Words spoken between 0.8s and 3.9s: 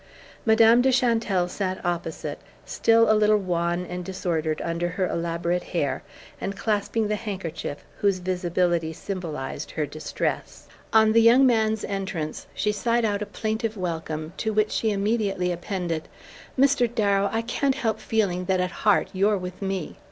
de Chantelle sat opposite, still a little wan